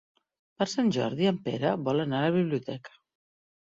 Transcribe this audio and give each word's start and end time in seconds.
Per 0.61 0.67
Sant 0.71 0.89
Jordi 0.95 1.31
en 1.33 1.39
Pere 1.51 1.77
vol 1.91 2.05
anar 2.09 2.25
a 2.25 2.29
la 2.29 2.37
biblioteca. 2.41 3.01